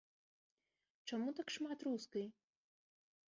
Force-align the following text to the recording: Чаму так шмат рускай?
Чаму 1.11 1.29
так 1.39 1.47
шмат 1.55 1.79
рускай? 1.87 2.25